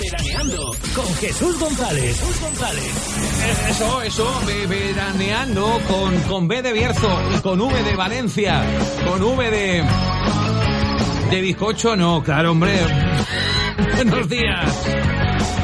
[0.00, 2.18] Veraneando con Jesús González.
[2.18, 2.84] Jesús González.
[3.68, 7.08] Eso, eso, ve- veraneando con, con B de Bierzo
[7.42, 8.62] con V de Valencia,
[9.06, 9.84] con V de...
[11.30, 12.72] De bizcocho, no, claro, hombre.
[13.96, 14.64] Buenos días.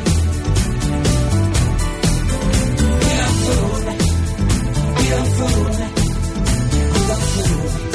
[3.02, 3.96] You don't fool me.
[5.02, 5.88] You don't fool me.
[6.94, 7.95] You don't fool me.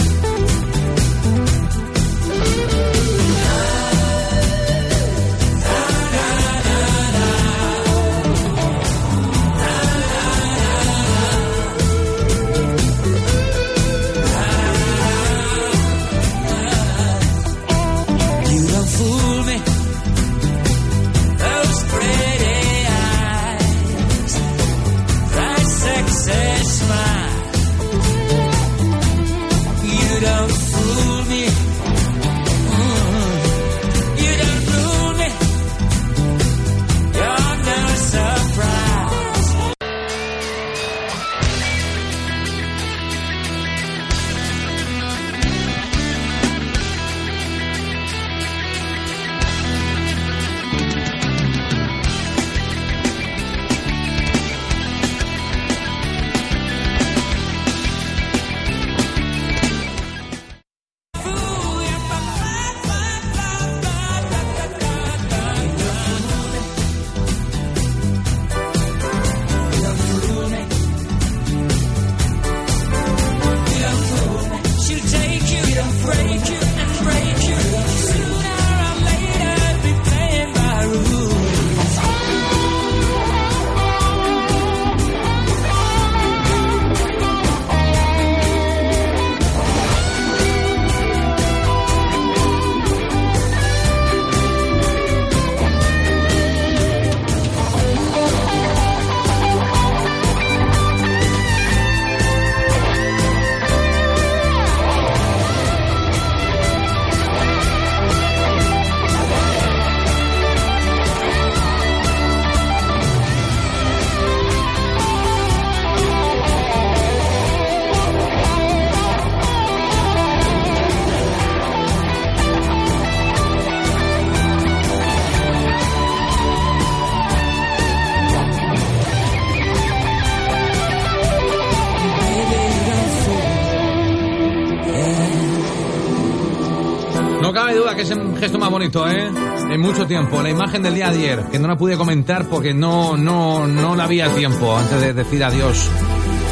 [138.81, 139.31] Bonito, ¿eh?
[139.71, 140.43] En mucho tiempo.
[140.43, 143.95] La imagen del día de ayer, que no la pude comentar porque no, no, no
[143.95, 145.87] la había tiempo antes de decir adiós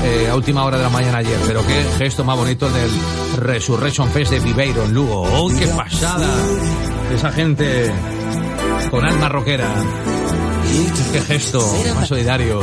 [0.04, 1.38] eh, a última hora de la mañana ayer.
[1.46, 2.90] Pero qué gesto más bonito el del
[3.38, 5.22] Resurrection Fest de Viveiro en Lugo.
[5.22, 6.28] ¡Oh, qué pasada!
[7.14, 7.90] Esa gente
[8.90, 9.72] con alma rockera.
[11.12, 12.60] Qué gesto más solidario.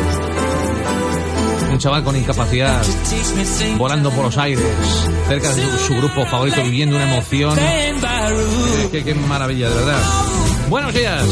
[1.71, 2.83] Un chaval con incapacidad
[3.77, 4.63] volando por los aires,
[5.27, 7.57] cerca de su, su grupo favorito, viviendo una emoción.
[9.03, 10.00] Qué, maravilla, de verdad.
[10.69, 11.25] Buenos días.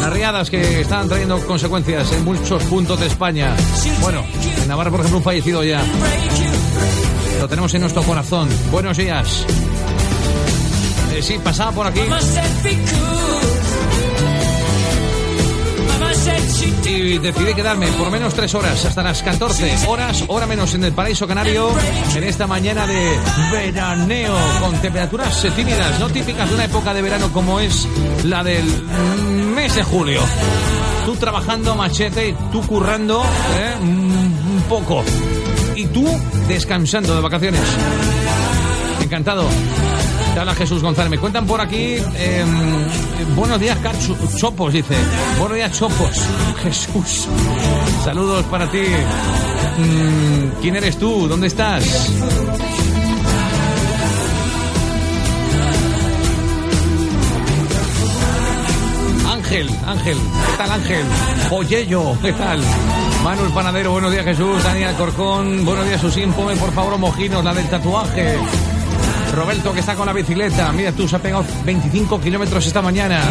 [0.00, 3.56] La riada heladas que están trayendo consecuencias en muchos puntos de España.
[4.00, 4.24] Bueno,
[4.62, 5.82] en Navarra, por ejemplo, un fallecido ya.
[7.40, 8.48] Lo tenemos en nuestro corazón.
[8.70, 9.44] Buenos días.
[11.14, 12.02] Eh, sí, pasaba por aquí
[16.62, 20.92] y decidí quedarme por menos tres horas, hasta las 14 horas, hora menos en el
[20.92, 21.70] paraíso canario,
[22.14, 23.18] en esta mañana de
[23.52, 27.86] veraneo, con temperaturas tímidas, no típicas de una época de verano como es
[28.24, 28.64] la del
[29.54, 30.20] mes de julio.
[31.06, 33.76] Tú trabajando machete tú currando ¿eh?
[33.80, 35.02] un un poco.
[35.76, 36.06] Y tú
[36.48, 37.62] descansando de vacaciones.
[39.02, 39.44] Encantado.
[40.34, 41.10] Te habla Jesús González.
[41.10, 41.96] Me cuentan por aquí.
[42.14, 42.44] eh,
[43.34, 43.78] buenos días,
[44.36, 44.94] Chopos, dice.
[45.38, 46.16] Buenos días, Chopos.
[46.62, 47.28] Jesús.
[48.04, 48.82] Saludos para ti.
[49.78, 51.26] Mm, ¿Quién eres tú?
[51.28, 52.10] ¿Dónde estás?
[59.32, 61.04] Ángel, Ángel, ¿qué tal Ángel?
[61.48, 62.60] Poyello, ¿qué tal?
[63.24, 67.52] Manuel Panadero, buenos días Jesús, Daniel Corcón, buenos días Susín, ponme por favor mojinos, la
[67.52, 68.36] del tatuaje.
[69.34, 73.22] Roberto que está con la bicicleta, mira tú, se ha pegado 25 kilómetros esta mañana.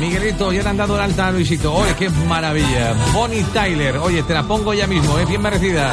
[0.00, 2.94] Miguelito, ya le han dado el alta a Luisito, oye, qué maravilla.
[3.12, 5.92] Bonnie Tyler, oye, te la pongo ya mismo, es bien merecida.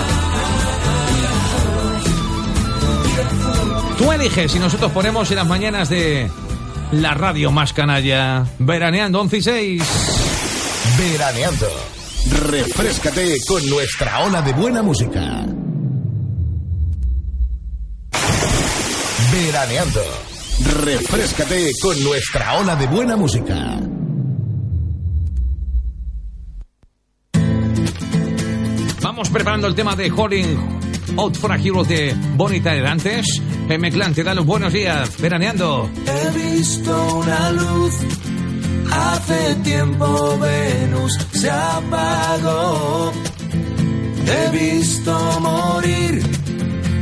[3.97, 6.29] Tú eliges y nosotros ponemos en las mañanas de
[6.91, 9.83] la radio más canalla, veraneando 11 y 6.
[10.97, 11.67] Veraneando.
[12.49, 15.45] Refrescate con nuestra ola de buena música.
[19.55, 20.01] Veraneando.
[20.83, 23.79] Refrescate con nuestra ola de buena música.
[29.01, 33.41] Vamos preparando el tema de Holding Out for a Hero de Bonita antes.
[33.69, 33.91] M.
[33.91, 35.89] Clan te da los buenos días, veraneando.
[36.05, 37.93] He visto una luz,
[38.91, 43.13] hace tiempo Venus se apagó.
[44.27, 46.44] He visto morir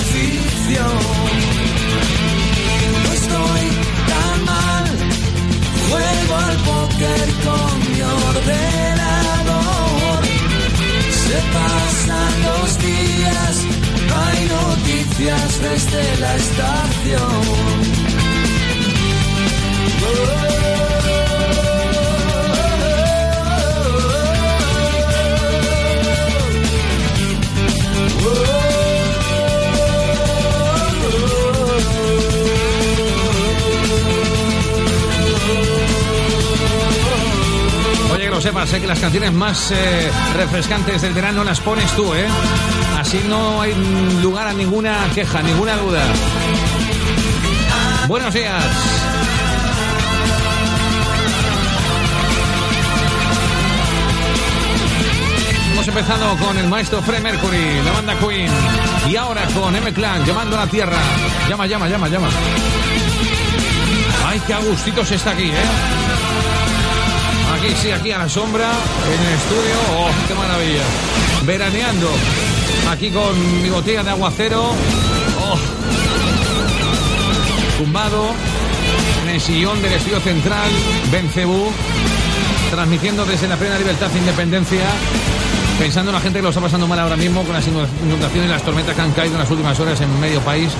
[0.00, 0.98] Ficción.
[3.04, 3.64] No estoy
[4.10, 4.84] tan mal,
[5.88, 8.60] juego al póker con mi ordenador.
[11.24, 13.54] Se pasan los días,
[14.22, 17.87] hay noticias desde la estación.
[38.38, 42.24] Lo sepas, sé que las canciones más eh, refrescantes del verano las pones tú, ¿eh?
[42.96, 43.74] Así no hay
[44.22, 46.00] lugar a ninguna queja, ninguna duda.
[48.06, 48.64] Buenos días.
[55.72, 58.52] Hemos empezado con el maestro Fred Mercury, la banda Queen.
[59.08, 60.98] Y ahora con M-Clan, llamando a la tierra.
[61.48, 62.28] Llama, llama, llama, llama.
[64.28, 66.57] Ay, qué agustito se está aquí, ¿eh?
[67.58, 69.74] Aquí, sí, aquí a la sombra, en el estudio.
[69.98, 70.84] ¡Oh, qué maravilla!
[71.44, 72.08] Veraneando.
[72.88, 74.62] Aquí con mi botella de aguacero.
[74.62, 75.58] ¡Oh!
[77.78, 78.30] Tumbado
[79.24, 80.70] en el sillón del estudio central,
[81.10, 81.72] Bencebú.
[82.70, 84.86] Transmitiendo desde la plena libertad e independencia.
[85.80, 88.52] Pensando en la gente que lo está pasando mal ahora mismo con las inundaciones y
[88.52, 90.70] las tormentas que han caído en las últimas horas en medio país.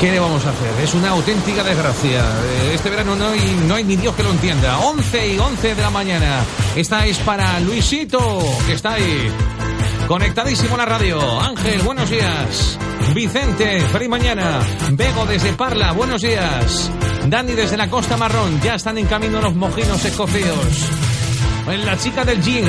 [0.00, 0.84] ¿Qué le vamos a hacer?
[0.84, 2.20] Es una auténtica desgracia.
[2.20, 4.78] Eh, Este verano no hay, ni Dios que lo entienda.
[4.80, 6.40] 11 y 11 de la mañana.
[6.76, 8.18] Esta es para Luisito,
[8.66, 9.30] que está ahí.
[10.06, 11.40] Conectadísimo a la radio.
[11.40, 12.78] Ángel, buenos días.
[13.14, 14.60] Vicente, feliz mañana.
[14.90, 16.90] Bego desde Parla, buenos días.
[17.26, 20.58] Dani desde la Costa Marrón, ya están en camino los mojinos escocidos.
[21.66, 22.66] La chica del gin,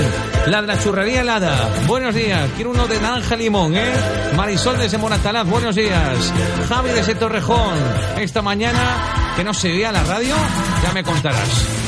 [0.48, 1.70] la de la churrería helada.
[1.86, 3.92] Buenos días, quiero uno de naranja limón, ¿eh?
[4.38, 6.34] Marisol desde Moratalaz, buenos días.
[6.70, 7.78] Javi desde Torrejón,
[8.18, 10.34] esta mañana que no se veía la radio,
[10.82, 11.85] ya me contarás.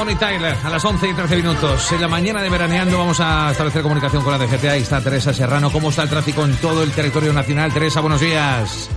[0.00, 1.92] Bonnie Tyler, a las 11 y 13 minutos.
[1.92, 4.64] En la mañana de veraneando vamos a establecer comunicación con la DGT.
[4.64, 5.70] Ahí está Teresa Serrano.
[5.70, 7.70] ¿Cómo está el tráfico en todo el territorio nacional?
[7.70, 8.88] Teresa, buenos días.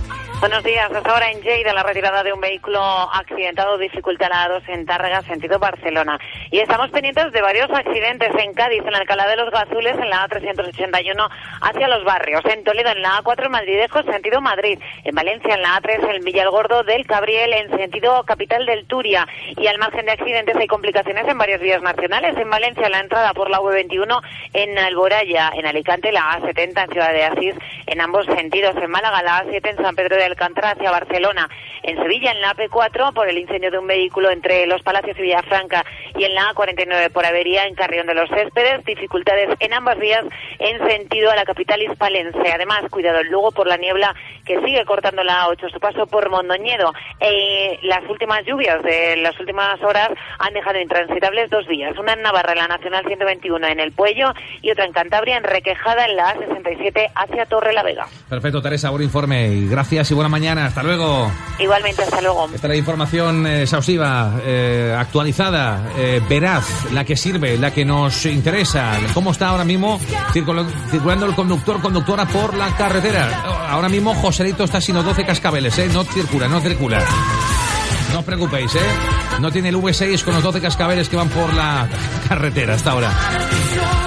[0.44, 0.92] Buenos días.
[0.92, 5.22] Hasta ahora en Lleida la retirada de un vehículo accidentado dificulta la A2 en Tárrega,
[5.22, 6.18] sentido Barcelona.
[6.50, 10.28] Y estamos pendientes de varios accidentes en Cádiz, en Alcalá de los Gazules, en la
[10.28, 11.30] A381
[11.62, 12.42] hacia los barrios.
[12.44, 14.78] En Toledo, en la A4 en sentido Madrid.
[15.04, 19.26] En Valencia, en la A3 en Villalgordo del Cabriel, en sentido capital del Turia.
[19.56, 22.36] Y al margen de accidentes hay complicaciones en varias vías nacionales.
[22.36, 24.20] En Valencia, la entrada por la V21
[24.52, 25.52] en Alboraya.
[25.54, 27.54] En Alicante, la A70 en Ciudad de Asís,
[27.86, 28.76] en ambos sentidos.
[28.76, 31.48] En Málaga, la A7 en San Pedro de Alcántara hacia Barcelona.
[31.82, 35.22] En Sevilla, en la AP4, por el incendio de un vehículo entre Los Palacios y
[35.22, 35.84] Villafranca.
[36.16, 38.84] Y en la A49 por avería en Carrión de los Céspedes.
[38.84, 40.24] Dificultades en ambas vías
[40.58, 42.52] en sentido a la capital hispalense.
[42.52, 44.14] Además, cuidado en Lugo por la niebla
[44.44, 46.92] que sigue cortando la A8 su paso por Mondoñedo.
[47.20, 51.96] Eh, las últimas lluvias de las últimas horas han dejado intransitables dos vías.
[51.98, 55.44] Una en Navarra, en la Nacional 121 en El Puello y otra en Cantabria, en
[55.44, 58.06] Requejada, en la A67 hacia Torre la Vega.
[58.28, 59.48] Perfecto, Teresa, buen informe.
[59.48, 60.66] Y gracias y buena mañana.
[60.66, 61.30] Hasta luego.
[61.58, 62.46] Igualmente, hasta luego.
[62.46, 67.84] Esta es la información eh, exhaustiva, eh, actualizada, eh, veraz, la que sirve, la que
[67.84, 68.92] nos interesa.
[69.12, 70.00] ¿Cómo está ahora mismo
[70.32, 73.44] circula- circulando el conductor, conductora por la carretera?
[73.68, 75.88] Ahora mismo Joselito está sino 12 cascabeles, ¿eh?
[75.92, 77.00] No circula, no circula.
[78.12, 78.78] No os preocupéis, ¿eh?
[79.40, 81.86] No tiene el V6 con los 12 cascabeles que van por la
[82.28, 83.10] carretera hasta ahora.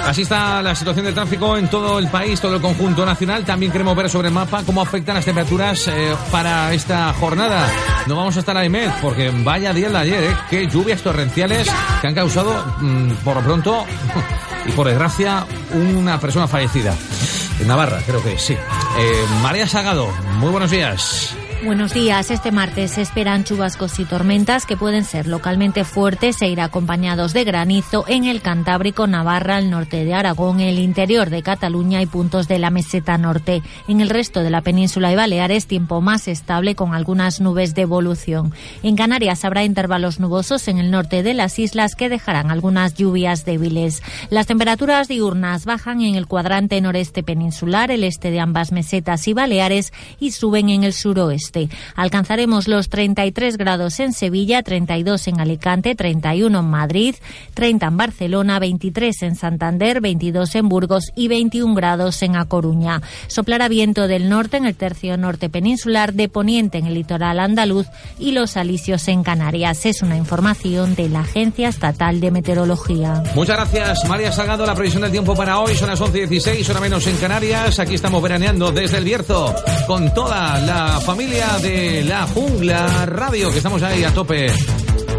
[0.08, 3.44] Así está la situación del tráfico en todo el país, todo el conjunto nacional.
[3.44, 7.70] También queremos ver sobre el mapa cómo afectan las temperaturas eh, para esta jornada.
[8.06, 10.36] No vamos a estar a Imed porque vaya día el de ayer, ¿eh?
[10.48, 11.68] Qué lluvias torrenciales
[12.00, 13.84] que han causado, mm, por lo pronto,
[14.66, 16.94] y por desgracia, una persona fallecida.
[17.60, 18.54] En Navarra, creo que sí.
[18.54, 21.36] Eh, María Sagado, muy buenos días.
[21.64, 22.30] Buenos días.
[22.30, 27.32] Este martes se esperan chubascos y tormentas que pueden ser localmente fuertes e ir acompañados
[27.32, 32.06] de granizo en el Cantábrico, Navarra, el norte de Aragón, el interior de Cataluña y
[32.06, 33.60] puntos de la meseta norte.
[33.88, 37.82] En el resto de la península y Baleares, tiempo más estable con algunas nubes de
[37.82, 38.54] evolución.
[38.84, 43.44] En Canarias habrá intervalos nubosos en el norte de las islas que dejarán algunas lluvias
[43.44, 44.04] débiles.
[44.30, 49.32] Las temperaturas diurnas bajan en el cuadrante noreste peninsular, el este de ambas mesetas y
[49.32, 51.47] Baleares y suben en el suroeste.
[51.94, 57.14] Alcanzaremos los 33 grados en Sevilla, 32 en Alicante, 31 en Madrid,
[57.54, 63.02] 30 en Barcelona, 23 en Santander, 22 en Burgos y 21 grados en A Coruña.
[63.26, 67.86] Soplará viento del norte en el tercio norte peninsular, de poniente en el litoral andaluz
[68.18, 69.86] y los alisios en Canarias.
[69.86, 73.22] Es una información de la Agencia Estatal de Meteorología.
[73.34, 74.66] Muchas gracias, María Salgado.
[74.66, 77.78] La previsión del tiempo para hoy son las 11 y 16, hora menos en Canarias.
[77.78, 79.54] Aquí estamos veraneando desde el Bierzo
[79.86, 84.52] con toda la familia de la Jungla Radio, que estamos ahí a tope.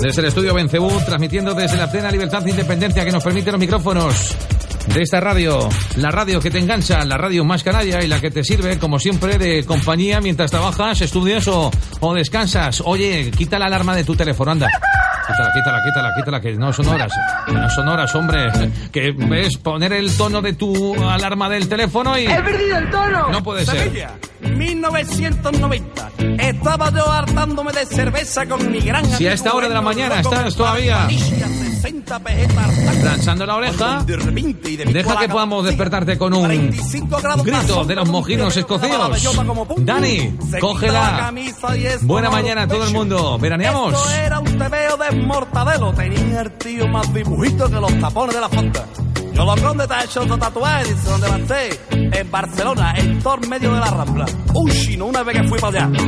[0.01, 3.59] Desde el estudio Bencebú, transmitiendo desde la plena libertad e independencia que nos permiten los
[3.59, 4.35] micrófonos
[4.93, 8.31] de esta radio, la radio que te engancha, la radio más canalla y la que
[8.31, 11.71] te sirve, como siempre, de compañía mientras trabajas, estudias o,
[12.01, 12.83] o descansas.
[12.85, 14.67] Oye, quita la alarma de tu teléfono, anda.
[15.29, 17.11] Quítala, quítala, quítala, quítala, que no son horas.
[17.47, 18.51] No son horas, hombre.
[18.91, 22.25] Que ves poner el tono de tu alarma del teléfono y...
[22.25, 23.29] ¡He perdido el tono!
[23.29, 23.79] No puede ser.
[23.83, 26.09] Sevilla, 1990.
[26.39, 30.19] Estaba yo hartándome de cerveza con mi gran Si a esta hora de la mañana
[30.19, 31.07] estás todavía
[31.81, 32.99] 60 pesetas.
[33.01, 38.57] planchando la oreja, deja que podamos despertarte con un 45 grados grito de los mojinos
[39.67, 41.17] pum, Dani, cógela.
[41.19, 43.37] camisa y es Buena mañana a todo el mundo.
[43.39, 43.93] ¿Veraneamos?
[43.93, 45.93] Esto era un tebeo de mortadelo.
[45.93, 48.85] Tenía el tío más dibujito que los tapones de la fonda.
[49.33, 51.79] Yo los conde te ha hecho otro tatuaje, dice a ser.
[51.91, 54.25] En Barcelona, en todo medio de la Rambla.
[54.53, 56.03] Un chino, una vez que fui para allá.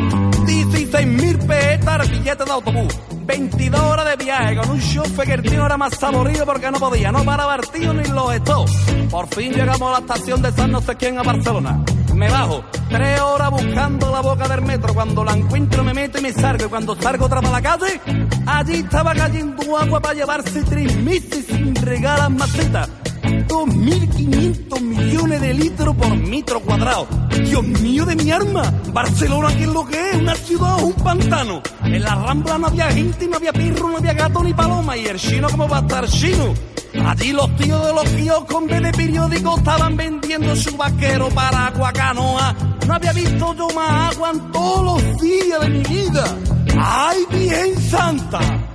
[0.45, 2.93] 16 mil pesetas el billete de autobús.
[3.31, 6.79] 22 horas de viaje con un chofer que el tío era más saborido porque no
[6.79, 8.69] podía, no paraba el tío ni los estos.
[9.09, 11.81] Por fin llegamos a la estación de San no sé quién a Barcelona.
[12.13, 14.93] Me bajo, tres horas buscando la boca del metro.
[14.93, 16.65] Cuando la encuentro me meto y me salgo.
[16.65, 18.01] Y cuando salgo otra para la calle,
[18.45, 22.89] allí estaba cayendo agua para llevarse tres meses sin regalas macetas.
[23.51, 27.05] 2.500 millones de litros por metro cuadrado.
[27.43, 28.63] Dios mío de mi arma.
[28.93, 30.15] Barcelona, ¿qué es lo que es?
[30.15, 31.61] Una ciudad o un pantano.
[31.83, 34.95] En la Rambla no había gente, no había perro, no había gato ni paloma.
[34.95, 36.53] Y el chino, ¿cómo va a estar chino?
[37.05, 41.67] Allí los tíos de los kioscos en vez de periódicos estaban vendiendo su vaquero para
[41.67, 42.55] agua canoa.
[42.87, 46.23] No había visto yo más agua en todos los días de mi vida.
[46.77, 48.70] ¡Ay, bien santa!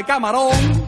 [0.00, 0.79] De camarón.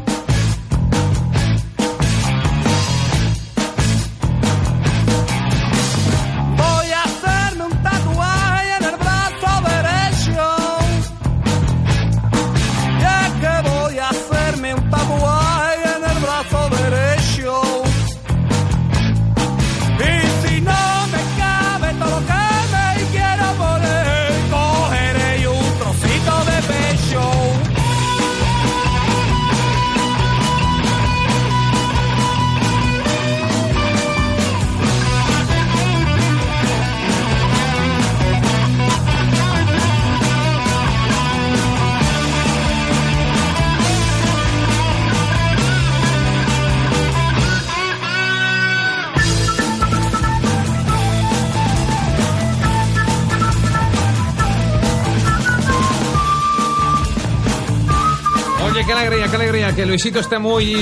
[59.83, 60.77] Que Luisito esté muy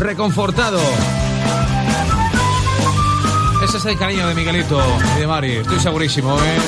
[0.00, 0.80] reconfortado.
[3.62, 4.82] Ese es el cariño de Miguelito
[5.16, 6.58] y de Mari, estoy segurísimo, ¿eh?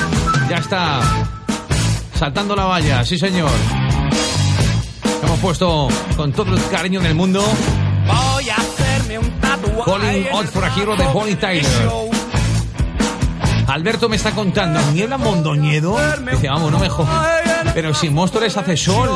[0.49, 1.01] Ya está.
[2.17, 3.51] Saltando la valla, sí señor.
[5.21, 7.43] Hemos puesto con todo el cariño del mundo
[8.05, 9.91] Voy a hacerme un tatuaje.
[10.95, 11.91] De Bonnie Tyler.
[13.67, 15.97] Alberto me está contando, ¿niebla Mondoñedo?
[16.31, 17.41] Dice, vamos, no me jodas.
[17.73, 19.09] Pero si Móstoles hace sol.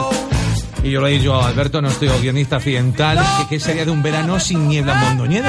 [0.84, 4.02] Y yo le he dicho a Alberto, nuestro guionista accidental, que qué sería de un
[4.02, 5.48] verano sin niebla Mondoñedo.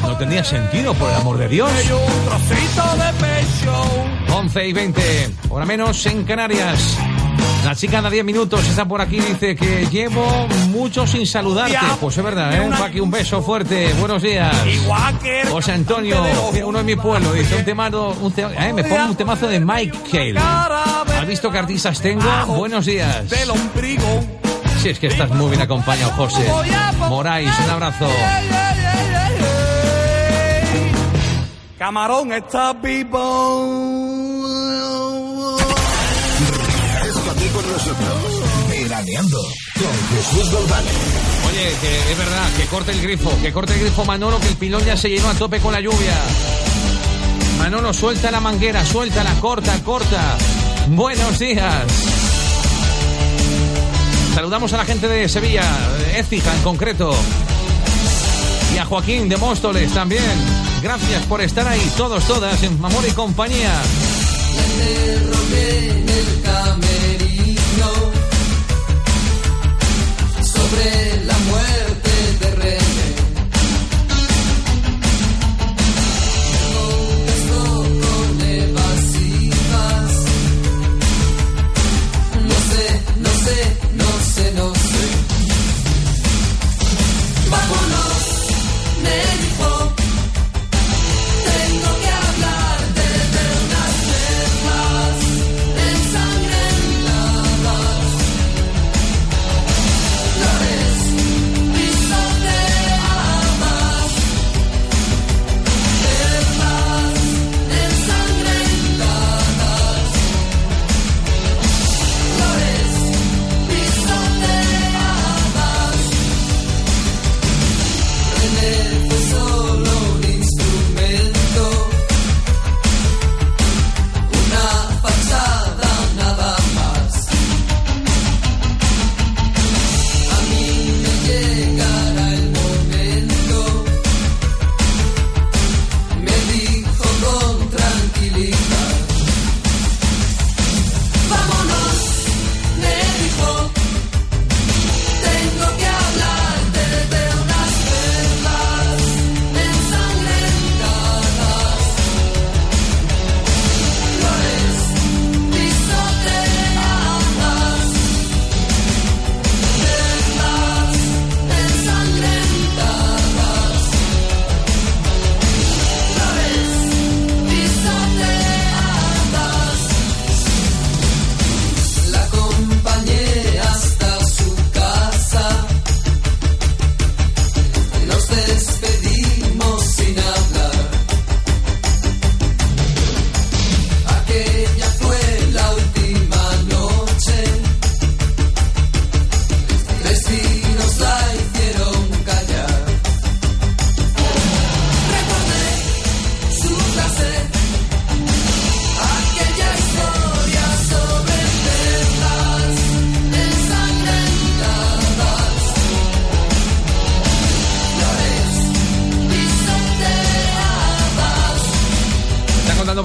[0.00, 1.70] No tendría sentido, por el amor de Dios.
[1.86, 4.34] Y un trocito de pecho.
[4.34, 6.96] 11 y 20, hora menos en Canarias.
[7.66, 11.76] La chica de 10 minutos está por aquí, dice que llevo mucho sin saludarte.
[12.00, 12.70] Pues es verdad, ¿eh?
[12.78, 13.92] Paqui, un beso fuerte.
[14.00, 14.52] Buenos días.
[15.50, 16.16] José Antonio,
[16.64, 19.60] uno de mi pueblo, dice un temazo, un te- eh, me pongo un temazo de
[19.60, 20.38] Mike Cale.
[21.20, 22.22] ¿Has visto qué artistas tengo?
[22.46, 23.28] Buenos días.
[23.30, 24.31] del ombligo.
[24.82, 26.44] Si es que estás muy bien acompañado, José.
[27.08, 28.08] Morais, un abrazo.
[31.78, 33.64] Camarón está vivo.
[37.00, 38.42] Refrescate con nosotros.
[38.70, 39.38] Veraneando
[39.74, 40.92] con Jesús González.
[41.48, 44.56] Oye, que es verdad, que corte el grifo, que corte el grifo Manolo, que el
[44.56, 46.16] pilón ya se llenó a tope con la lluvia.
[47.58, 50.36] Manolo, suelta la manguera, suéltala, corta, corta.
[50.88, 52.11] Buenos días.
[54.34, 55.62] Saludamos a la gente de Sevilla,
[56.16, 57.14] Écija en concreto.
[58.74, 60.22] Y a Joaquín de Móstoles también.
[60.82, 63.72] Gracias por estar ahí, todos, todas, en amor y compañía.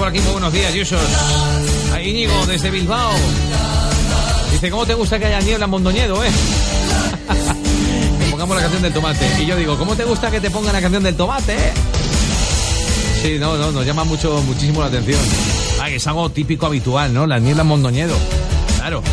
[0.07, 1.01] Aquí muy buenos días, Yusos.
[1.93, 3.11] A Íñigo, desde Bilbao.
[4.51, 6.29] Dice, ¿cómo te gusta que haya niebla en Mondoñedo, eh?
[8.19, 9.29] que pongamos la canción del tomate.
[9.41, 11.73] Y yo digo, ¿cómo te gusta que te pongan la canción del tomate, eh?
[13.21, 15.19] Sí, no, no, nos llama mucho, muchísimo la atención.
[15.81, 17.27] Ah, es algo típico habitual, ¿no?
[17.27, 18.15] La niebla en Mondoñedo.
[18.77, 19.03] Claro.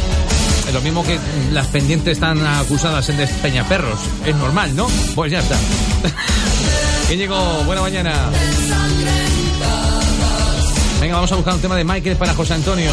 [0.69, 1.19] Es lo mismo que
[1.53, 3.99] las pendientes están acusadas en Despeñaperros.
[4.25, 4.87] Es normal, ¿no?
[5.17, 5.57] Pues ya está.
[7.13, 8.31] Íñigo, buena mañana.
[11.05, 12.91] Venga, vamos a buscar un tema de Michael para José Antonio.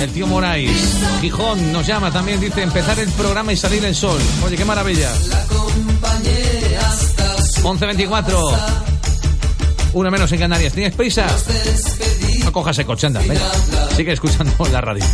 [0.00, 0.98] El tío Morais.
[1.20, 4.20] Gijón nos llama también, dice empezar el programa y salir el sol.
[4.44, 5.08] Oye, qué maravilla.
[7.62, 8.58] 11.24.
[9.92, 10.72] Una menos en Canarias.
[10.72, 11.28] ¿Tienes prisa?
[12.42, 13.20] No cojas el coche, anda.
[13.94, 15.04] Sigue escuchando la radio.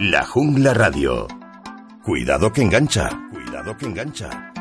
[0.00, 1.28] La Jungla Radio.
[2.04, 3.08] Cuidado que engancha.
[3.32, 4.52] Cuidado que engancha.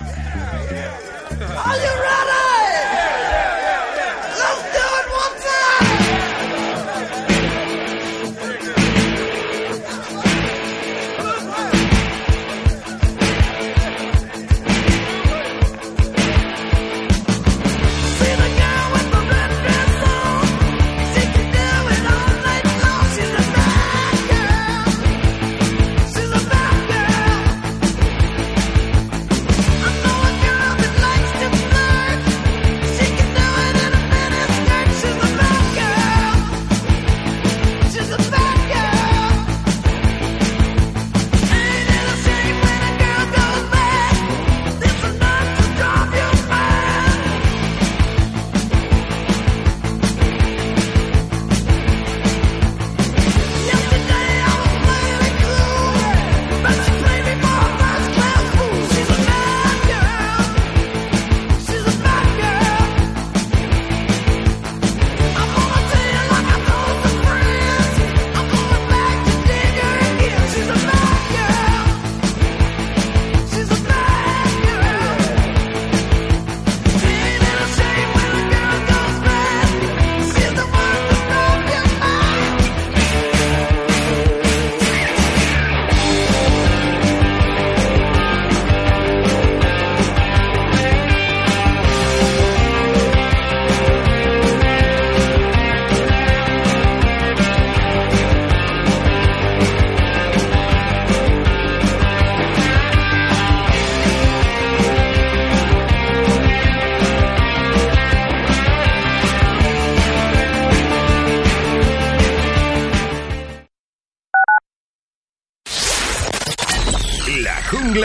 [0.00, 2.07] Are you ready?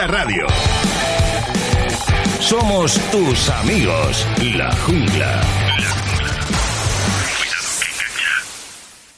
[0.07, 0.47] Radio.
[2.39, 4.27] Somos tus amigos.
[4.55, 5.41] La Jungla.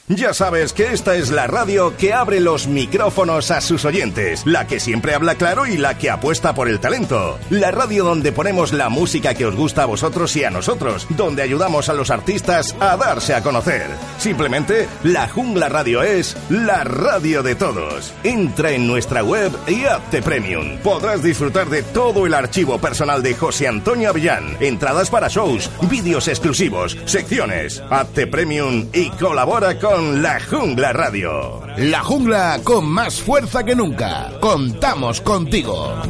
[0.08, 4.68] Ya sabes que esta es la radio que abre los micrófonos a sus oyentes, la
[4.68, 7.40] que siempre habla claro y la que apuesta por el talento.
[7.50, 11.42] La radio donde ponemos la música que os gusta a vosotros y a nosotros, donde
[11.42, 13.88] ayudamos a los artistas a darse a conocer.
[14.26, 18.12] Simplemente, la Jungla Radio es la radio de todos.
[18.24, 20.78] Entra en nuestra web y hazte premium.
[20.78, 26.26] Podrás disfrutar de todo el archivo personal de José Antonio Avillán, entradas para shows, vídeos
[26.26, 27.80] exclusivos, secciones.
[27.88, 31.62] Hazte premium y colabora con la Jungla Radio.
[31.76, 34.32] La jungla con más fuerza que nunca.
[34.40, 36.02] Contamos contigo.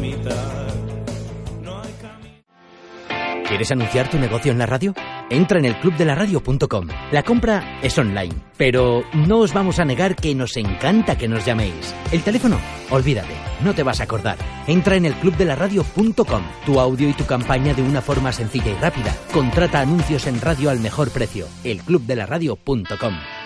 [3.46, 4.94] ¿Quieres anunciar tu negocio en la radio?
[5.30, 6.88] Entra en el clubdelaradio.com.
[7.12, 11.44] La compra es online, pero no os vamos a negar que nos encanta que nos
[11.44, 11.94] llaméis.
[12.12, 12.58] El teléfono,
[12.90, 13.34] olvídate,
[13.64, 14.38] no te vas a acordar.
[14.66, 16.42] Entra en el clubdelaradio.com.
[16.64, 19.14] Tu audio y tu campaña de una forma sencilla y rápida.
[19.32, 21.46] Contrata anuncios en radio al mejor precio.
[21.64, 23.45] elclubdelaradio.com.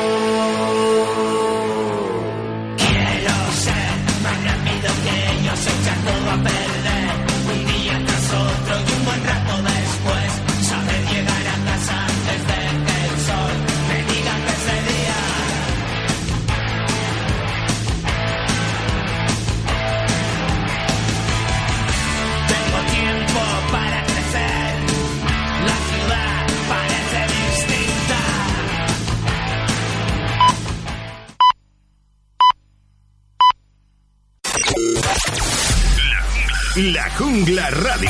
[36.93, 38.09] La Jungla Radio.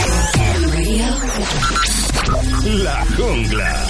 [2.84, 3.88] La Jungla.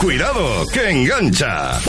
[0.00, 1.80] Cuidado, que engancha.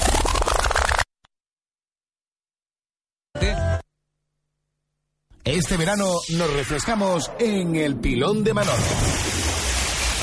[5.45, 9.24] Este verano nos refrescamos en el pilón de Manolo.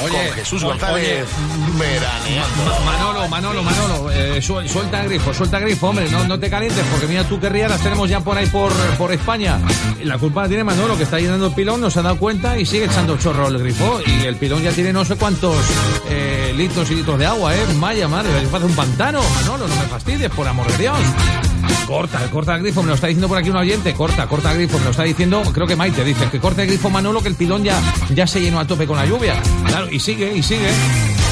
[0.05, 2.01] Oye, Con Jesús González oye,
[2.85, 6.51] Manolo, Manolo, Manolo, eh, suel- suelta el grifo, suelta el grifo, hombre, no, no te
[6.51, 9.59] calientes, porque mira tú qué las tenemos ya por ahí por, por España.
[10.05, 12.59] La culpa la tiene Manolo, que está llenando el pilón, no se ha dado cuenta
[12.59, 14.01] y sigue echando chorro el grifo.
[14.07, 15.55] Y el pilón ya tiene no sé cuántos
[16.09, 17.61] eh, litros y litros de agua, ¿eh?
[17.77, 20.97] Vaya madre, parece un pantano, Manolo, no me fastidies, por amor de Dios.
[21.87, 24.59] Corta, corta el grifo, me lo está diciendo por aquí un oyente, corta, corta el
[24.59, 27.29] grifo, me lo está diciendo, creo que Maite dice, que corte el grifo Manolo, que
[27.29, 27.81] el pilón ya,
[28.15, 29.35] ya se llenó a tope con la lluvia.
[29.67, 30.69] Claro, y sigue, y sigue.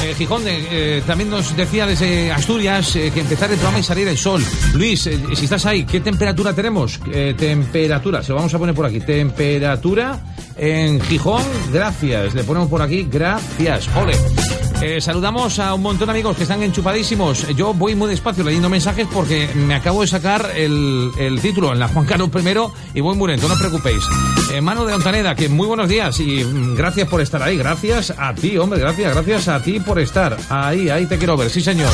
[0.03, 4.07] Eh, Gijón eh, también nos decía desde Asturias eh, que empezar el programa y salir
[4.07, 4.43] el sol.
[4.73, 6.99] Luis, eh, si estás ahí, ¿qué temperatura tenemos?
[7.11, 8.99] Eh, temperatura, se lo vamos a poner por aquí.
[8.99, 10.19] Temperatura
[10.57, 12.33] en Gijón, gracias.
[12.33, 13.87] Le ponemos por aquí, gracias.
[13.95, 14.60] Ole.
[14.81, 17.47] Eh, saludamos a un montón de amigos que están enchupadísimos.
[17.55, 21.79] Yo voy muy despacio leyendo mensajes porque me acabo de sacar el, el título en
[21.79, 24.03] la Juan Carlos I y voy muy lento, no os preocupéis.
[24.51, 27.57] Eh, Mano de Ontaneda, que muy buenos días y mm, gracias por estar ahí.
[27.57, 30.35] Gracias a ti, hombre, gracias, gracias a ti por estar.
[30.49, 31.91] Ahí, ahí te quiero ver, sí señor.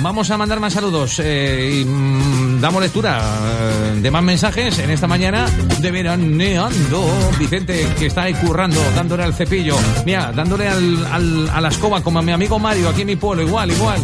[0.00, 5.06] Vamos a mandar más saludos eh, mm, damos lectura eh, de más mensajes en esta
[5.06, 5.46] mañana
[5.80, 7.06] de veraneando.
[7.38, 9.76] Vicente, que está ahí currando, dándole al cepillo.
[10.04, 13.42] Mira, dándole al, a la escoba como a mi amigo Mario aquí en mi pueblo,
[13.42, 14.00] igual, igual.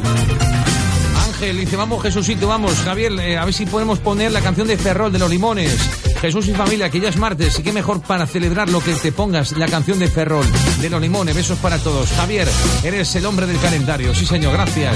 [1.26, 2.74] Ángel dice, vamos Jesucito, vamos.
[2.84, 6.09] Javier, eh, a ver si podemos poner la canción de Ferrol de los Limones.
[6.20, 9.10] Jesús y familia, que ya es martes, y qué mejor para celebrar lo que te
[9.10, 10.44] pongas la canción de Ferrol
[10.80, 11.34] de los Limones.
[11.34, 12.10] Besos para todos.
[12.10, 12.46] Javier,
[12.84, 14.14] eres el hombre del calendario.
[14.14, 14.94] Sí, señor, gracias.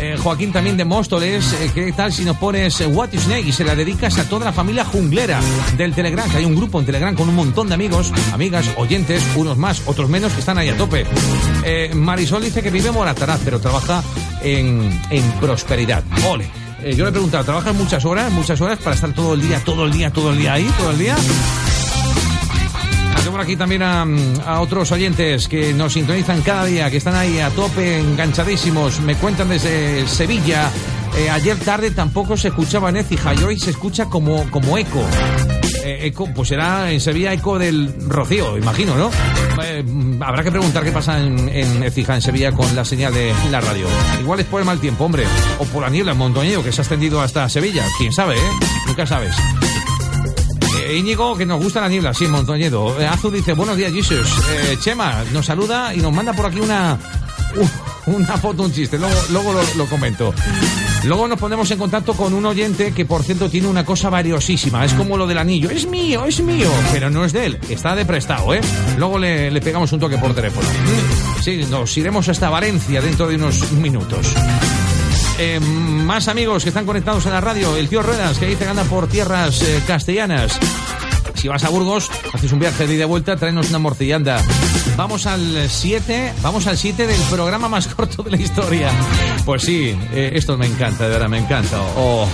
[0.00, 3.48] Eh, Joaquín también de Móstoles, eh, ¿qué tal si nos pones eh, What is Snake
[3.48, 5.40] y se la dedicas a toda la familia junglera
[5.76, 6.30] del Telegram?
[6.30, 9.82] Que hay un grupo en Telegram con un montón de amigos, amigas, oyentes, unos más,
[9.86, 11.04] otros menos, que están ahí a tope.
[11.94, 14.02] Marisol dice que vive en Morataraz, pero trabaja
[14.42, 16.04] en, en prosperidad.
[16.28, 16.69] Ole.
[16.82, 19.60] Eh, yo le he preguntado, ¿trabajas muchas horas, muchas horas para estar todo el día,
[19.64, 21.16] todo el día, todo el día ahí, todo el día?
[23.30, 24.04] Por aquí también a,
[24.44, 29.00] a otros oyentes que nos sintonizan cada día, que están ahí a tope, enganchadísimos.
[29.00, 30.68] Me cuentan desde Sevilla.
[31.16, 35.04] eh, ayer tarde tampoco se escuchaba en Écija y hoy se escucha como, como eco.
[35.82, 39.10] Eh, eco, pues será en Sevilla eco del Rocío, imagino, ¿no?
[39.62, 39.84] Eh,
[40.20, 43.60] habrá que preguntar qué pasa en, en Écija, en Sevilla, con la señal de la
[43.60, 43.86] radio.
[44.20, 45.24] Igual es por el mal tiempo, hombre.
[45.58, 47.84] O por la niebla en Montoñedo, que se ha extendido hasta Sevilla.
[47.98, 48.50] Quién sabe, ¿eh?
[48.86, 49.34] Nunca sabes.
[50.86, 53.00] Eh, Íñigo, que nos gusta la niebla, sí, Montoñedo.
[53.00, 54.28] Eh, Azu dice, buenos días, Jesus.
[54.52, 56.98] Eh, Chema nos saluda y nos manda por aquí una,
[58.06, 58.98] una foto, un chiste.
[58.98, 60.34] Luego, luego lo, lo comento.
[61.04, 64.84] Luego nos ponemos en contacto con un oyente que, por cierto, tiene una cosa valiosísima.
[64.84, 65.70] Es como lo del anillo.
[65.70, 66.70] Es mío, es mío.
[66.92, 67.58] Pero no es de él.
[67.68, 68.60] Está de prestado, ¿eh?
[68.98, 70.66] Luego le, pegamos un toque por teléfono.
[71.42, 74.26] Sí, nos iremos hasta Valencia dentro de unos minutos.
[75.38, 77.76] Eh, más amigos que están conectados a la radio.
[77.76, 80.58] El tío Ruedas, que dice que por tierras eh, castellanas.
[81.40, 84.42] Si vas a Burgos, haces un viaje de ida y vuelta, tráenos una morcillanda.
[84.96, 88.90] Vamos al 7, vamos al 7 del programa más corto de la historia.
[89.46, 91.80] Pues sí, eh, esto me encanta, de verdad, me encanta.
[91.96, 92.26] Oh,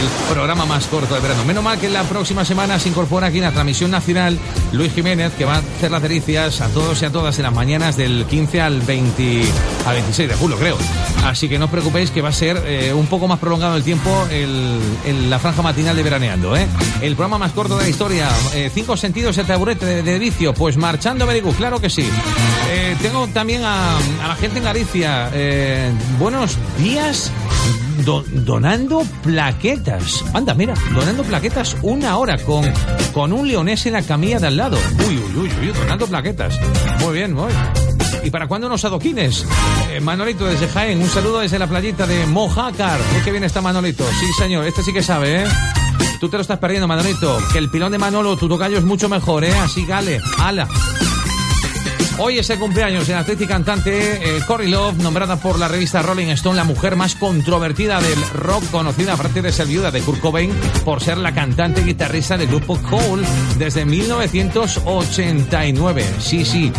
[0.00, 1.44] el programa más corto de verano.
[1.44, 4.36] Menos mal que la próxima semana se incorpora aquí en la transmisión nacional
[4.72, 7.54] Luis Jiménez, que va a hacer las delicias a todos y a todas en las
[7.54, 9.44] mañanas del 15 al 20,
[9.86, 10.76] al 26 de julio, creo.
[11.24, 13.84] Así que no os preocupéis que va a ser eh, un poco más prolongado el
[13.84, 16.66] tiempo el, el- la franja matinal de veraneando, ¿eh?
[17.02, 18.28] El programa más corto de la historia.
[18.54, 20.54] Eh, cinco sentidos de taburete de, vicio.
[20.54, 22.08] Pues marchando, Berigu, claro que sí.
[22.70, 25.30] Eh, tengo también a, la gente en Galicia.
[25.32, 27.30] eh, buenos días.
[28.04, 30.24] do- donando plaquetas.
[30.34, 32.64] Anda, mira, donando plaquetas una hora con,
[33.12, 34.78] con un leonés en la camilla de al lado.
[35.06, 36.58] Uy, uy, uy, uy, donando plaquetas.
[37.00, 37.48] Muy bien, muy
[38.28, 39.46] ¿Y para cuándo unos adoquines?
[39.88, 43.00] Eh, Manolito desde Jaén, un saludo desde la playita de Mojácar.
[43.10, 44.04] Muy que bien está Manolito.
[44.20, 45.46] Sí, señor, este sí que sabe, ¿eh?
[46.20, 47.38] Tú te lo estás perdiendo, Manolito.
[47.50, 49.54] Que el pilón de Manolo, tu tocayo es mucho mejor, ¿eh?
[49.54, 50.68] Así, gale, ala.
[52.20, 55.68] Hoy es el cumpleaños de la actriz y cantante eh, Cory Love, nombrada por la
[55.68, 59.92] revista Rolling Stone la mujer más controvertida del rock, conocida a partir de ser viuda
[59.92, 60.50] de Kurt Cobain
[60.84, 63.24] por ser la cantante y guitarrista del grupo Hole
[63.56, 66.04] desde 1989.
[66.18, 66.72] Sí, sí,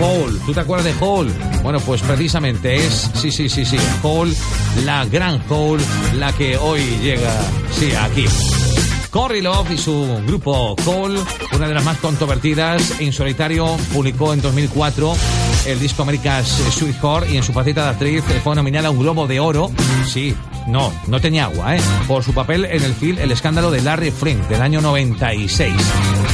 [0.00, 0.38] Hole.
[0.46, 1.30] ¿Tú te acuerdas de Hole?
[1.62, 4.34] Bueno, pues precisamente es, sí, sí, sí, sí, Hole,
[4.86, 5.84] la gran Hole,
[6.14, 7.38] la que hoy llega,
[7.78, 8.24] sí, aquí.
[9.10, 11.20] Cory Love y su grupo Cole,
[11.54, 15.14] una de las más controvertidas, en solitario publicó en 2004
[15.66, 19.26] el disco America's Sweetheart y en su faceta de actriz fue nominada a un Globo
[19.26, 19.70] de Oro.
[20.06, 20.34] Sí,
[20.66, 21.80] no, no tenía agua, ¿eh?
[22.06, 25.72] Por su papel en el film El escándalo de Larry Flint del año 96.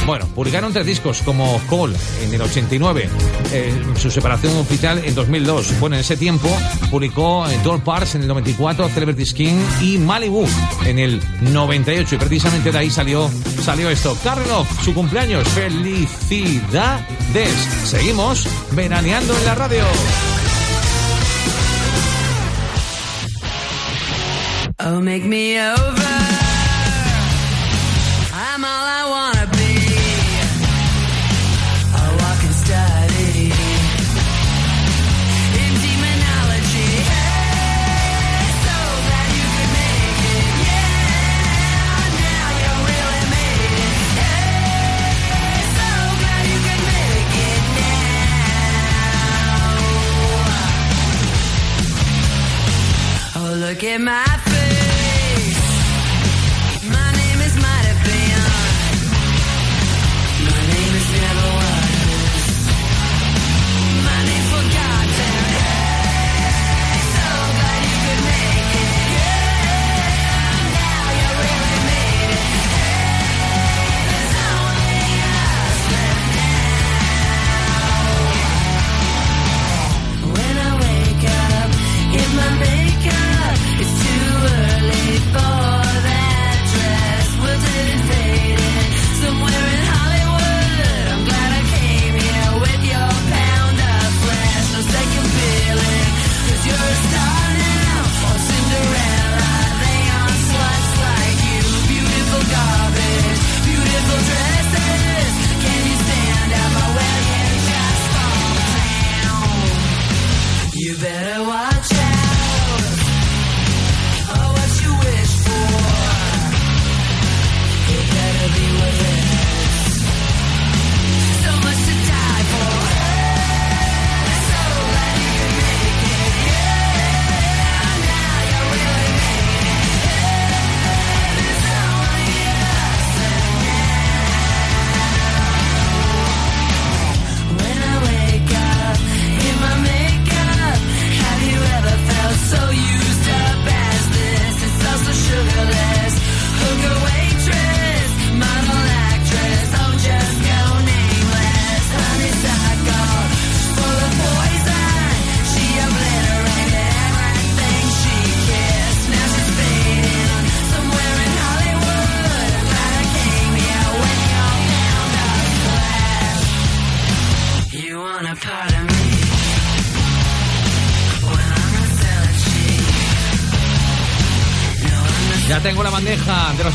[0.05, 3.09] Bueno, publicaron tres discos como Cole en el 89,
[3.53, 5.79] eh, su separación oficial en 2002.
[5.79, 6.49] Bueno, en ese tiempo
[6.91, 10.45] publicó eh, Doll Parts en el 94, Celebrity Skin y Malibu
[10.85, 13.29] en el 98 y precisamente de ahí salió
[13.63, 14.17] salió esto.
[14.23, 15.47] Carlos, su cumpleaños.
[15.49, 17.03] Felicidades.
[17.85, 19.85] Seguimos veraneando en la radio.
[24.79, 26.32] Oh, make me over.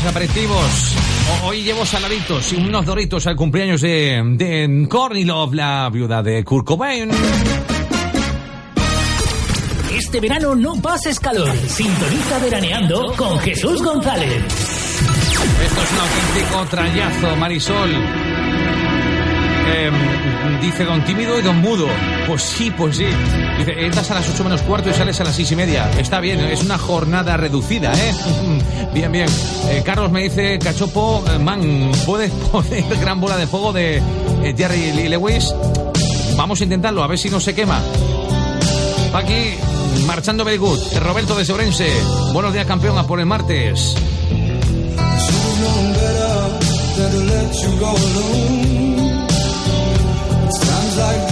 [0.09, 0.95] aperitivos.
[1.43, 6.65] Hoy llevo saladitos y unos doritos al cumpleaños de, de Kornilov, la viuda de Kurt
[6.65, 7.09] Cobain.
[9.95, 11.55] Este verano no pases calor.
[11.67, 14.43] Sintoniza Veraneando con Jesús González.
[15.65, 18.28] Esto es un auténtico trayazo, Marisol.
[19.71, 19.91] Eh,
[20.61, 21.87] dice Don Tímido y Don Mudo.
[22.27, 23.05] Pues sí, pues sí.
[23.57, 25.89] Dice, entras a las 8 menos cuarto y sales a las 6 y media.
[25.99, 28.13] Está bien, es una jornada reducida, ¿eh?
[28.93, 29.27] bien, bien.
[29.67, 34.01] Eh, Carlos me dice, Cachopo, eh, man, ¿puedes poner gran bola de fuego de
[34.57, 35.53] Jerry Lewis?
[36.35, 37.81] Vamos a intentarlo, a ver si no se quema.
[39.11, 39.55] Paqui,
[40.05, 40.79] marchando very good.
[40.99, 41.89] Roberto de Sobrense,
[42.33, 43.95] buenos días campeón, a por el martes.
[50.99, 51.28] like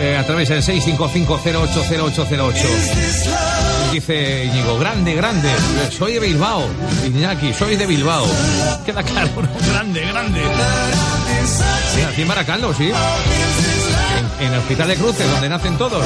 [0.00, 2.54] eh, a través del 655080808.
[3.92, 5.50] Dice Íñigo, grande, grande.
[5.96, 6.66] Soy de Bilbao.
[7.06, 8.26] Iñaki, soy de Bilbao.
[8.86, 9.30] Queda claro.
[9.72, 10.40] Grande, grande.
[12.12, 12.90] Aquí en Baracaldo, sí.
[12.90, 16.04] En, en el Hospital de Cruces, donde nacen todos.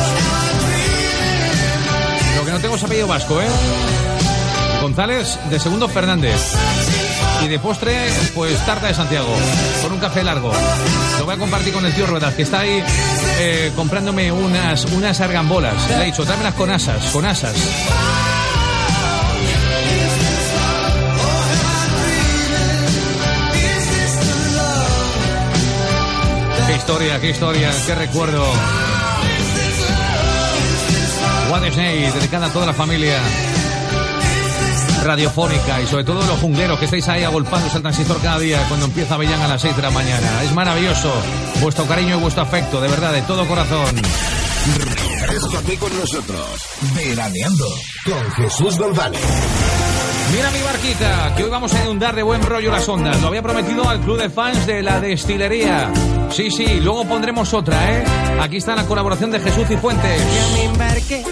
[2.36, 3.46] Lo que no tengo es apellido vasco, ¿eh?
[4.82, 6.52] González, de segundo Fernández.
[7.44, 7.94] Y de postre,
[8.34, 9.28] pues tarta de Santiago,
[9.82, 10.50] con un café largo.
[11.18, 12.82] Lo voy a compartir con el tío Ruedas, que está ahí
[13.38, 15.74] eh, comprándome unas, unas argambolas.
[15.90, 17.54] Le he dicho, tráemelas con asas, con asas.
[26.66, 28.42] Qué historia, qué historia, qué recuerdo.
[31.50, 33.20] What Snake, dedicada a toda la familia
[35.04, 38.86] radiofónica y sobre todo los jungleros que estáis ahí agolpándose al transistor cada día cuando
[38.86, 40.42] empieza Avellán a las 6 de la mañana.
[40.42, 41.12] Es maravilloso
[41.60, 43.96] vuestro cariño y vuestro afecto, de verdad, de todo corazón.
[45.30, 46.46] Estate con nosotros.
[46.94, 47.66] Veraneando
[48.04, 49.20] con Jesús González.
[50.32, 53.20] Mira mi barquita, que hoy vamos a inundar de buen rollo las ondas.
[53.20, 55.92] Lo había prometido al club de fans de la destilería.
[56.30, 58.04] Sí, sí, luego pondremos otra, ¿eh?
[58.40, 60.20] Aquí está la colaboración de Jesús y Fuentes.
[60.20, 61.24] Ya me embarqué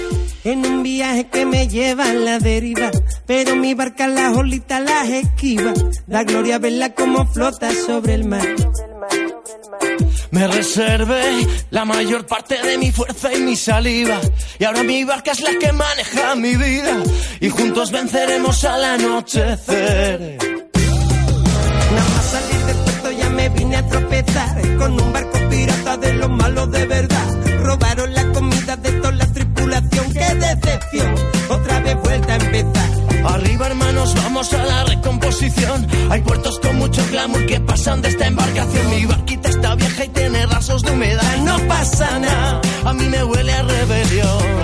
[0.44, 2.90] en un viaje que me lleva a la deriva,
[3.26, 5.72] pero mi barca las olitas las esquiva.
[6.06, 8.46] Da gloria verla como flota sobre el mar.
[10.30, 14.18] Me reservé la mayor parte de mi fuerza y mi saliva.
[14.58, 17.02] Y ahora mi barca es la que maneja mi vida.
[17.40, 20.38] Y juntos venceremos al anochecer.
[21.94, 26.14] Nada más salir de puerto ya me vine a tropezar con un barco pirata de
[26.14, 27.28] los malos de verdad.
[27.62, 28.11] Robaron
[31.48, 32.90] Otra vez vuelta a empezar.
[33.24, 35.86] Arriba hermanos, vamos a la recomposición.
[36.10, 38.90] Hay puertos con mucho glamour que pasan de esta embarcación.
[38.90, 41.36] Mi barquita está vieja y tiene rasos de humedad.
[41.44, 44.61] No pasa nada, a mí me huele a rebelión.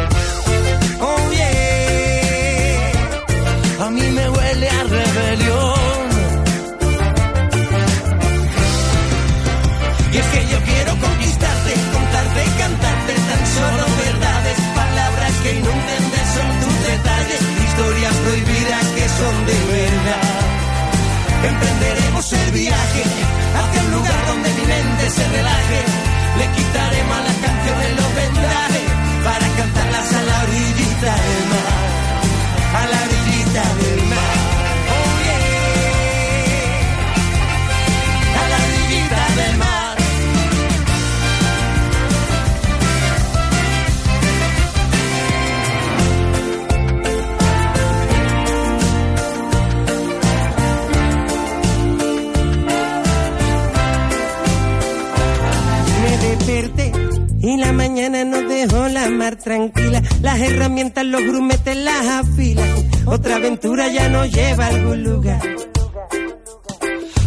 [59.11, 60.03] Mar tranquila.
[60.23, 62.91] Las herramientas, los grumetes las afilan.
[63.07, 65.41] Otra aventura ya nos lleva a algún lugar.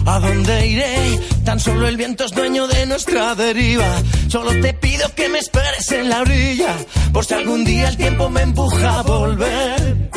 [0.06, 1.20] ¿A dónde iré?
[1.46, 4.02] Tan solo el viento es dueño de nuestra deriva.
[4.28, 6.76] Solo te pido que me esperes en la orilla,
[7.14, 10.10] por si algún día el tiempo me empuja a volver.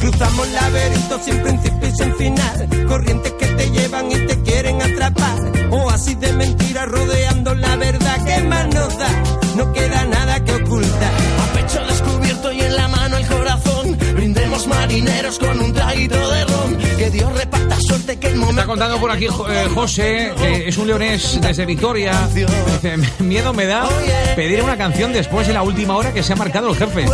[0.00, 2.86] Cruzamos laberintos sin principio y sin final.
[2.86, 5.38] Corrientes que te llevan y te quieren atrapar.
[5.70, 8.24] Oasis de mentiras rodeando la verdad.
[8.24, 9.15] ¿Qué más nos da?
[9.56, 11.12] No queda nada que ocultar.
[11.40, 13.98] A pecho descubierto y en la mano el corazón.
[14.14, 16.76] Brindemos marineros con un traguito de ron.
[16.98, 18.60] Que Dios reparta suerte que el momento.
[18.60, 22.28] Está contando por aquí eh, José, que es un leonés desde Victoria.
[22.34, 23.88] Dice, miedo me da
[24.34, 27.06] pedir una canción después de la última hora que se ha marcado el jefe.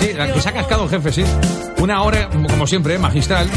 [0.00, 1.24] Sí, la que se ha cascado el jefe, sí.
[1.78, 3.48] Una hora, como siempre, magistral.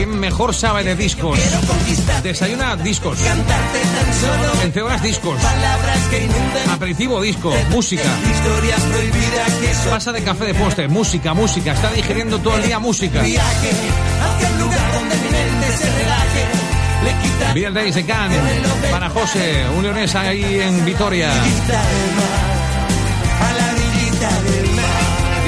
[0.00, 1.38] ¿Quién mejor sabe de discos?
[2.22, 3.18] Desayuna discos.
[4.64, 5.38] Entre horas discos.
[6.72, 7.52] Aperitivo disco.
[7.68, 8.08] Música.
[9.90, 10.88] Pasa de café de postre.
[10.88, 11.72] Música, música.
[11.72, 13.22] Está digiriendo todo el día música.
[17.52, 18.30] Bien Days de Can.
[18.90, 21.30] Para José, un leonés ahí en Vitoria.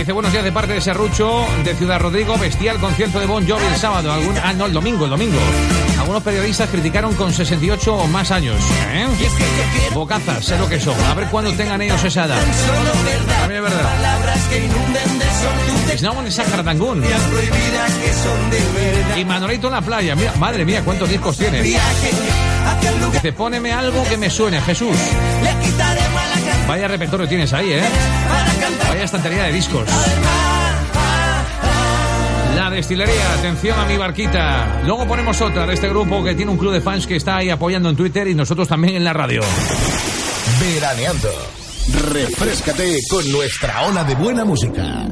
[0.03, 3.65] Dice buenos días de parte de Serrucho, de Ciudad Rodrigo, bestial concierto de Bon Jovi
[3.65, 4.13] el sábado.
[4.13, 5.39] Algún, ah, no, el domingo, el domingo.
[6.01, 8.57] Algunos periodistas criticaron con 68 o más años.
[8.93, 9.07] ¿eh?
[9.95, 11.01] Bocazas, sé lo que son.
[11.05, 12.41] A ver cuándo tengan ellos esa edad.
[13.43, 13.91] También es verdad.
[15.97, 16.27] Snowman
[18.51, 19.17] de verdad.
[19.19, 20.17] Y Manolito en la playa.
[20.17, 21.63] Mira, madre mía, cuántos discos tiene.
[21.63, 24.97] Dice, póneme algo que me suene, Jesús.
[25.45, 26.12] Le canción
[26.69, 27.83] Vaya repertorio tienes ahí, ¿eh?
[28.89, 29.89] Vaya estantería de discos.
[32.57, 34.83] La destilería, atención a mi barquita.
[34.85, 37.51] Luego ponemos otra de este grupo que tiene un club de fans que está ahí
[37.51, 39.41] apoyando en Twitter y nosotros también en la radio.
[40.61, 41.31] Veraneando.
[42.13, 45.07] Refrescate con nuestra ola de buena música.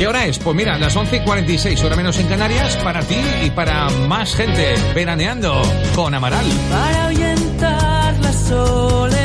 [0.00, 0.38] ¿Qué hora es?
[0.38, 4.34] Pues mira, las 11 y 46, hora menos en Canarias, para ti y para más
[4.34, 4.74] gente.
[4.94, 5.60] Veraneando
[5.94, 6.46] con Amaral.
[6.70, 9.19] para ahuyentar la soledad,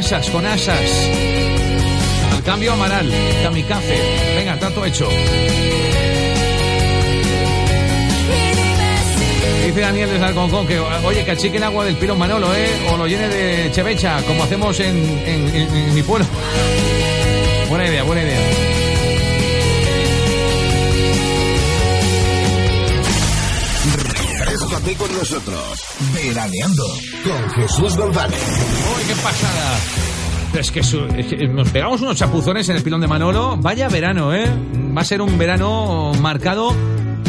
[0.00, 0.80] asas, con asas.
[2.32, 3.98] Al cambio, Amaral, kamikaze.
[4.34, 5.06] Venga, trato hecho.
[9.66, 12.66] Dice Daniel desde Alconcón que, oye, que achique el agua del pilón Manolo, ¿eh?
[12.92, 16.26] O lo llene de chevecha, como hacemos en- en mi pueblo.
[17.68, 18.38] Buena idea, buena idea.
[24.90, 25.62] Refrescate con nosotros.
[26.14, 26.84] Veraneando
[27.24, 28.40] con Jesús González.
[28.96, 29.78] ¡Uy, qué pasada!
[30.58, 33.56] Es que, su- es que nos pegamos unos chapuzones en el pilón de Manolo.
[33.58, 34.46] Vaya verano, ¿eh?
[34.96, 36.74] Va a ser un verano marcado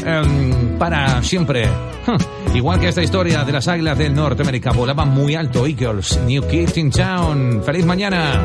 [0.06, 1.70] em, para siempre.
[2.56, 4.72] Igual que esta historia de las águilas del Norteamérica.
[4.72, 6.20] Volaban muy alto, Eagles.
[6.26, 7.62] New Kids in Town.
[7.64, 8.42] ¡Feliz mañana!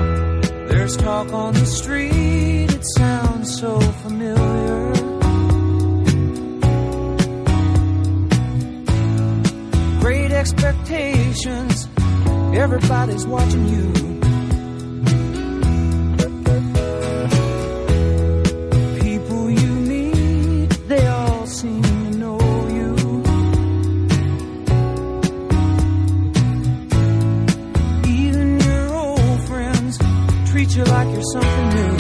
[0.69, 4.37] There's talk on the street, it sounds so familiar.
[10.47, 11.89] Expectations,
[12.55, 13.93] everybody's watching you.
[19.01, 22.39] People you meet, they all seem to know
[22.79, 22.95] you.
[28.07, 29.99] Even your old friends
[30.49, 31.96] treat you like you're something new.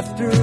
[0.00, 0.39] After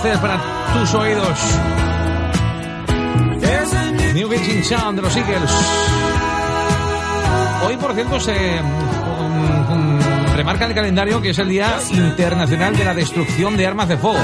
[0.00, 0.40] placer para
[0.74, 1.38] tus oídos.
[4.14, 5.50] New in Town de los Eagles.
[7.66, 12.84] Hoy, por cierto, se mm, mm, remarca el calendario que es el Día Internacional de
[12.84, 14.18] la Destrucción de Armas de Fuego.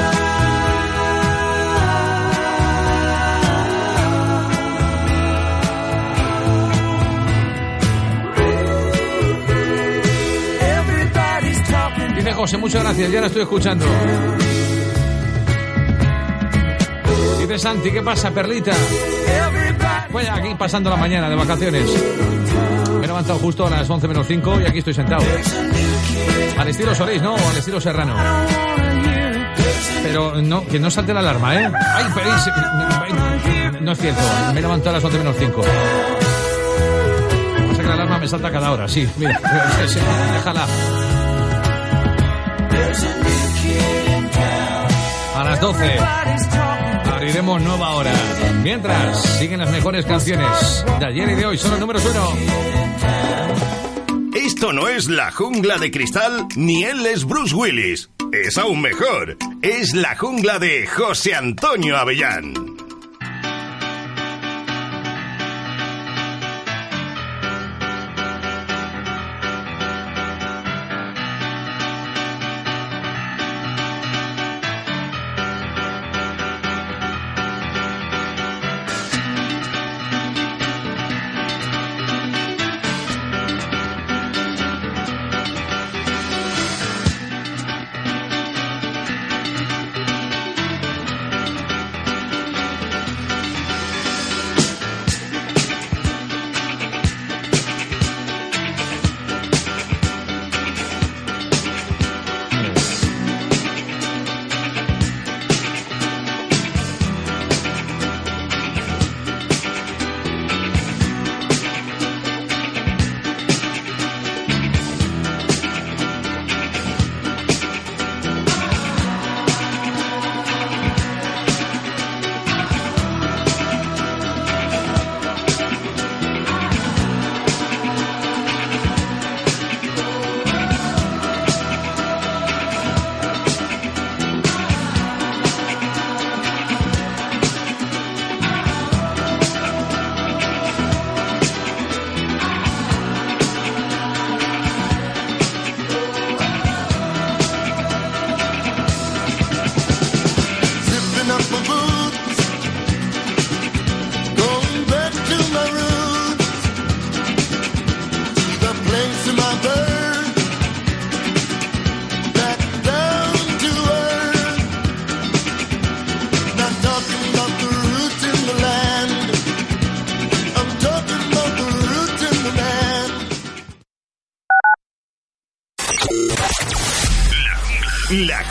[12.32, 13.86] José, muchas gracias, ya la estoy escuchando.
[17.46, 18.72] Dice Santi, ¿qué pasa, Perlita?
[20.10, 21.84] Pues aquí pasando la mañana de vacaciones.
[22.98, 25.22] Me he levantado justo a las 11 menos 5 y aquí estoy sentado.
[26.56, 27.34] Al estilo Solís, ¿no?
[27.34, 28.16] O al estilo Serrano.
[30.04, 31.70] Pero no, que no salte la alarma, ¿eh?
[31.94, 33.82] ¡Ay, Peris!
[33.82, 34.22] No es cierto,
[34.54, 35.60] me he levantado a las 11 menos 5.
[37.68, 39.06] Pasa que la alarma me salta cada hora, sí.
[39.18, 39.38] Mira,
[40.32, 40.66] déjala.
[45.36, 45.98] A las 12
[47.34, 48.12] abriremos nueva hora.
[48.62, 51.58] Mientras, siguen las mejores canciones de ayer y de hoy.
[51.58, 52.32] Son los números uno.
[54.34, 58.08] Esto no es la jungla de cristal, ni él es Bruce Willis.
[58.32, 59.36] Es aún mejor.
[59.62, 62.63] Es la jungla de José Antonio Avellán.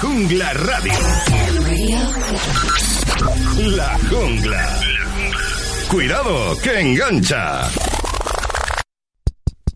[0.03, 0.93] Jungla Radio.
[3.77, 4.79] La Jungla.
[5.89, 7.69] Cuidado, que engancha.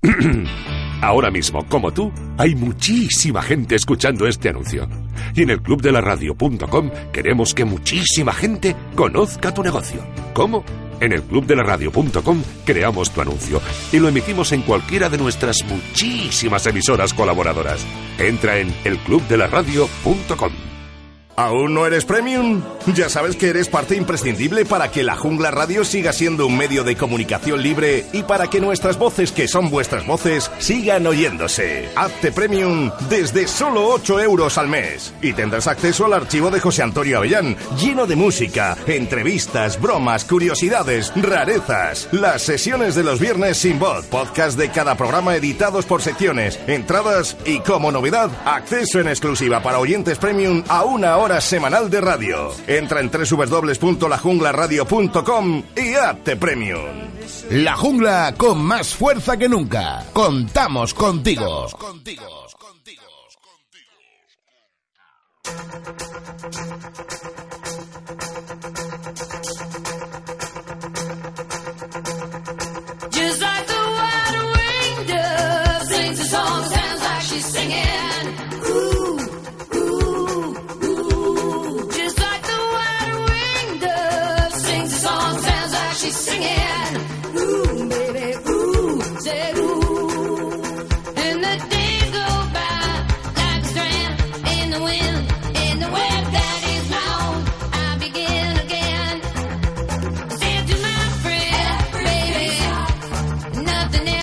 [1.02, 4.90] Ahora mismo, como tú, hay muchísima gente escuchando este anuncio.
[5.34, 10.06] Y en el clubdelaradio.com queremos que muchísima gente conozca tu negocio.
[10.34, 10.66] ¿Cómo?
[11.00, 17.14] En el clubdelaradio.com creamos tu anuncio y lo emitimos en cualquiera de nuestras muchísimas emisoras
[17.14, 17.86] colaboradoras.
[18.18, 20.77] Entra en elclubdelaradio.com.
[21.40, 22.64] ¿Aún no eres premium?
[22.96, 26.84] Ya sabes que eres parte imprescindible para que la Jungla Radio siga siendo un medio
[26.84, 31.90] de comunicación libre y para que nuestras voces, que son vuestras voces, sigan oyéndose.
[31.96, 36.82] Hazte premium desde solo 8 euros al mes y tendrás acceso al archivo de José
[36.82, 43.78] Antonio Avellán, lleno de música, entrevistas, bromas, curiosidades, rarezas, las sesiones de los viernes sin
[43.78, 49.62] voz, podcast de cada programa editados por secciones, entradas y como novedad, acceso en exclusiva
[49.62, 52.54] para oyentes premium a una hora semanal de radio.
[52.68, 56.86] Entra en www.lajunglaradio.com y hazte premium.
[57.52, 60.06] La jungla con más fuerza que nunca.
[60.14, 61.68] Contamos contigo.
[73.12, 73.74] Just like the
[74.56, 78.17] winged dove sings a song, sounds like she's singing.